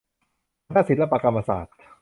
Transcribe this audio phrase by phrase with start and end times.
[0.67, 1.75] คณะศิลปกรรมศาสตร์